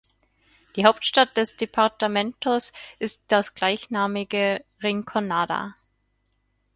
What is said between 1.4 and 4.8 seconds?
Departamentos ist das gleichnamige